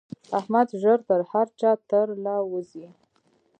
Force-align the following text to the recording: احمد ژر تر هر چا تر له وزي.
احمد 0.39 0.67
ژر 0.81 0.99
تر 1.07 1.21
هر 1.31 1.47
چا 1.59 1.71
تر 1.89 2.07
له 2.25 2.35
وزي. 2.51 2.85